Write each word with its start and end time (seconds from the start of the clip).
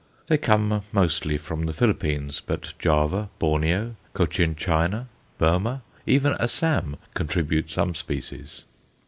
They 0.25 0.39
come 0.39 0.81
mostly 0.91 1.37
from 1.37 1.65
the 1.67 1.73
Philippines, 1.73 2.41
but 2.43 2.73
Java, 2.79 3.29
Borneo, 3.37 3.97
Cochin 4.15 4.55
China, 4.55 5.07
Burmah, 5.37 5.83
even 6.07 6.33
Assam 6.39 6.95
contribute 7.13 7.69
some 7.69 7.93
species. 7.93 8.63